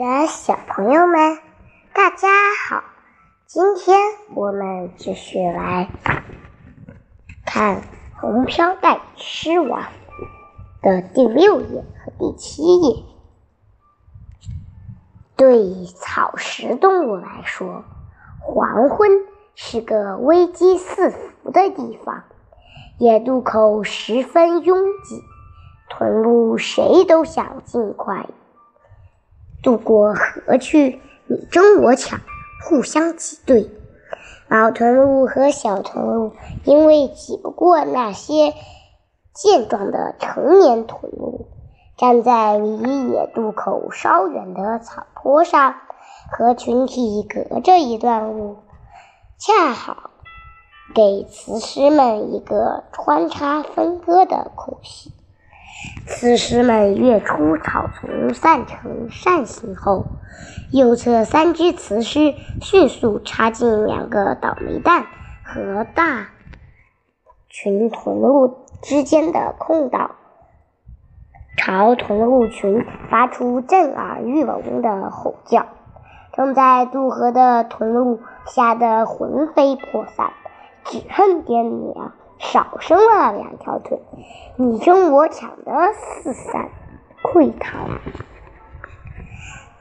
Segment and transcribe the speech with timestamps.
[0.00, 1.38] 的小朋友们，
[1.92, 2.26] 大家
[2.66, 2.82] 好！
[3.44, 3.98] 今天
[4.34, 5.90] 我们继续来
[7.44, 7.76] 看
[8.18, 9.82] 《红飘带狮王》
[10.80, 13.04] 的第六页和第七页。
[15.36, 17.84] 对草食动物来说，
[18.40, 19.10] 黄昏
[19.54, 22.24] 是个危机四伏的地方，
[22.96, 25.20] 野渡口十分拥挤，
[25.90, 28.26] 屯鹿谁都想尽快。
[29.62, 32.20] 渡过河去，你争我抢，
[32.64, 33.70] 互相挤兑。
[34.48, 36.32] 老豚鹿和小豚鹿
[36.64, 38.52] 因为挤不过那些
[39.32, 41.46] 健壮的成年豚鹿，
[41.96, 45.74] 站在离野渡口稍远的草坡上，
[46.32, 48.56] 和群体隔着一段路，
[49.38, 50.10] 恰好
[50.94, 55.12] 给雌狮们一个穿插分割的空隙。
[56.20, 60.04] 雌狮们跃出草丛，散成扇形后，
[60.70, 65.06] 右侧三只雌狮迅速插进两个倒霉蛋
[65.42, 66.26] 和大
[67.48, 70.10] 群豚鹿之间的空档，
[71.56, 75.68] 朝豚鹿群发出震耳欲聋的吼叫。
[76.34, 80.34] 正在渡河的豚鹿吓得魂飞魄散，
[80.84, 82.12] 只恨爹娘。
[82.40, 84.00] 少生了两条腿，
[84.56, 86.70] 你争我抢的四散
[87.22, 87.78] 溃逃。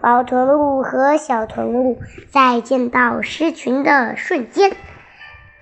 [0.00, 1.98] 老豚鹿和小豚鹿
[2.30, 4.72] 在见到狮群的瞬间，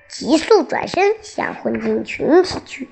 [0.09, 2.89] 急速转身想混进群体去，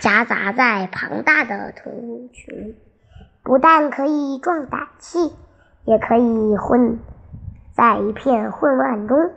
[0.00, 2.74] 夹杂在庞大的豚鹿群，
[3.42, 5.32] 不但可以壮胆气，
[5.84, 6.98] 也可以混
[7.76, 9.30] 在一片混乱中，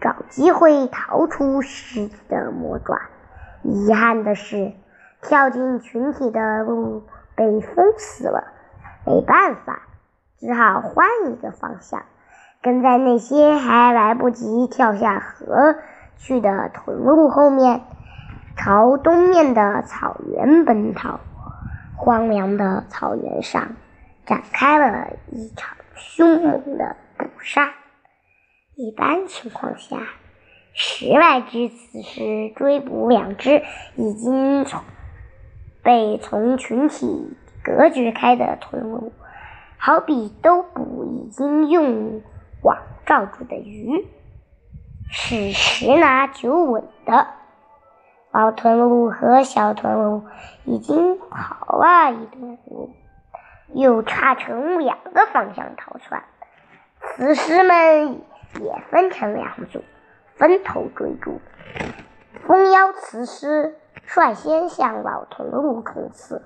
[0.00, 2.96] 找机会逃出狮子的魔爪。
[3.64, 4.72] 遗憾的是，
[5.22, 7.02] 跳进群体的路
[7.34, 8.52] 被封死了，
[9.06, 9.82] 没办法，
[10.38, 12.04] 只好换一个方向，
[12.62, 15.76] 跟在那些还来不及跳下河
[16.18, 17.80] 去的豚鹿后面，
[18.56, 21.20] 朝东面的草原奔逃。
[21.96, 23.76] 荒凉的草原上
[24.26, 27.70] 展开了一场凶猛的捕杀。
[28.74, 29.98] 一般情况下。
[30.76, 33.62] 十来只雌狮追捕两只
[33.94, 34.82] 已经从
[35.84, 39.12] 被从群体隔绝开的豚鹿，
[39.78, 42.20] 好比都捕已经用
[42.60, 44.04] 网罩住的鱼，
[45.12, 47.28] 是十拿九稳的。
[48.32, 50.24] 老豚鹿和小豚鹿
[50.64, 52.90] 已经跑了一段路，
[53.72, 56.24] 又岔成两个方向逃窜，
[57.16, 58.22] 雌狮们
[58.60, 59.84] 也分成两组。
[60.36, 61.40] 分头追逐，
[62.46, 66.42] 蜂腰雌狮率先向老豚鹿冲刺，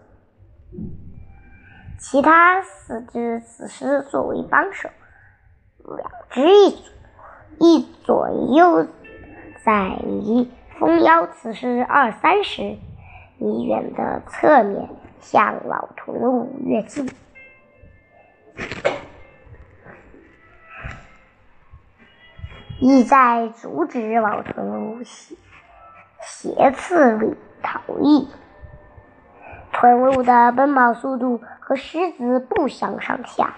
[1.99, 4.91] 其他四只雌狮作为帮手，
[5.97, 6.83] 两只一组，
[7.59, 8.87] 一左一右，
[9.65, 12.77] 在离蜂腰雌狮二三十
[13.39, 17.09] 米远的侧面向老豚鹿跃进。
[22.81, 25.37] 意在阻止老豚鹿挟
[26.21, 28.29] 挟刺逃逸。
[29.73, 33.55] 豚鹿的奔跑速度和狮子不相上下。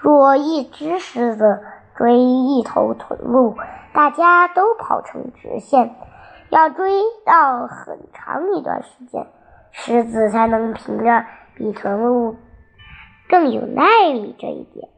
[0.00, 1.62] 若一只狮子
[1.96, 3.56] 追一头豚鹿，
[3.94, 5.94] 大家都跑成直线，
[6.50, 9.26] 要追到很长一段时间，
[9.72, 11.24] 狮子才能凭着
[11.54, 12.36] 比豚鹿
[13.28, 14.88] 更有耐力这一点，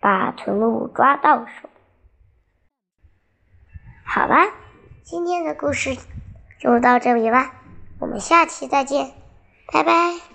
[0.00, 1.68] 把豚鹿抓到手。
[4.14, 4.52] 好吧，
[5.02, 5.96] 今天的故事
[6.60, 7.54] 就到这里吧，
[7.98, 9.10] 我们下期再见，
[9.72, 10.31] 拜拜。